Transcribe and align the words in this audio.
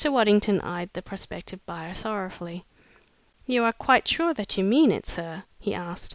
Waddington 0.09 0.61
eyed 0.61 0.89
the 0.93 1.03
prospective 1.03 1.63
buyer 1.67 1.93
sorrowfully. 1.93 2.65
"You 3.45 3.63
are 3.65 3.71
quite 3.71 4.07
sure 4.07 4.33
that 4.33 4.57
you 4.57 4.63
mean 4.63 4.91
it, 4.91 5.05
sir?" 5.05 5.43
he 5.59 5.75
asked. 5.75 6.09